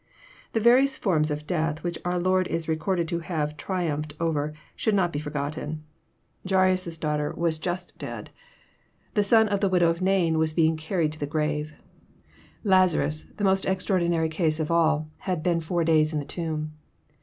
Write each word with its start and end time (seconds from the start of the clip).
The 0.53 0.59
various 0.59 0.97
for*ms 0.97 1.29
of 1.29 1.45
death 1.45 1.83
which 1.83 1.99
our 2.03 2.19
Lord 2.19 2.47
is 2.47 2.67
recorded 2.67 3.07
to 3.09 3.19
have 3.19 3.55
triumphed 3.55 4.15
o 4.19 4.29
rer 4.31 4.51
should 4.75 4.95
not 4.95 5.13
be 5.13 5.19
forgotten. 5.19 5.83
Jairus' 6.49 6.97
daughter 6.97 7.31
258 7.35 7.71
EXPOSITORY 7.71 7.99
THOUGHTS. 7.99 7.99
was 7.99 7.99
Jnst 7.99 7.99
dead; 7.99 8.29
the 9.13 9.23
son 9.23 9.47
of 9.49 9.59
the 9.59 9.69
widow 9.69 9.91
of 9.91 10.01
Nain 10.01 10.39
was 10.39 10.53
being 10.53 10.75
carried 10.75 11.11
to 11.11 11.19
the 11.19 11.27
grave; 11.27 11.75
Lazarus, 12.63 13.27
the 13.37 13.43
most 13.43 13.67
extraordinary 13.67 14.29
case 14.29 14.59
of 14.59 14.71
all, 14.71 15.07
had 15.17 15.43
been 15.43 15.59
four 15.59 15.83
days 15.83 16.13
in 16.13 16.17
the 16.17 16.25
tomb. 16.25 16.71